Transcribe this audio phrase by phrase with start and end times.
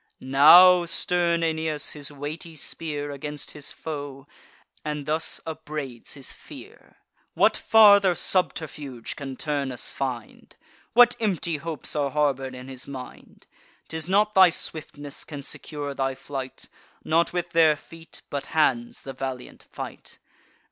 [0.19, 4.27] Now stern Aeneas waves his weighty spear Against his foe,
[4.83, 6.95] and thus upbraids his fear:
[7.35, 10.55] "What farther subterfuge can Turnus find?
[10.93, 13.45] What empty hopes are harbour'd in his mind?
[13.89, 16.67] 'Tis not thy swiftness can secure thy flight;
[17.03, 20.17] Not with their feet, but hands, the valiant fight.